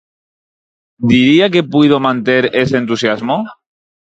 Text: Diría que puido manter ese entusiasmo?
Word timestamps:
Diría 1.11 1.51
que 1.53 1.67
puido 1.73 1.97
manter 2.07 2.43
ese 2.63 2.75
entusiasmo? 2.83 3.35